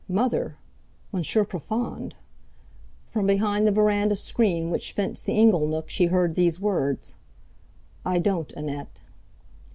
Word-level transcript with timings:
Mother! 0.09 0.57
Monsieur 1.11 1.45
Profond! 1.45 2.15
From 3.05 3.27
behind 3.27 3.67
the 3.67 3.71
verandah 3.71 4.15
screen 4.15 4.71
which 4.71 4.93
fenced 4.93 5.27
the 5.27 5.37
ingle 5.37 5.67
nook 5.67 5.91
she 5.91 6.07
heard 6.07 6.33
these 6.33 6.59
words: 6.59 7.13
"I 8.03 8.17
don't, 8.17 8.51
Annette." 8.53 9.01